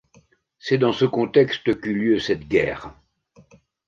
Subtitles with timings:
[0.57, 2.95] C'est dans ce contexte qu'eut lieu cette guerre.